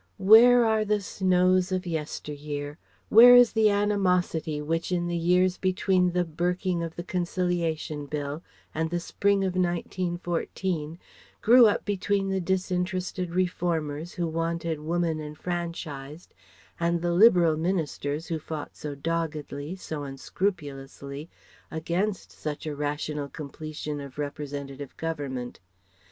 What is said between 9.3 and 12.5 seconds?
of 1914 grew up between the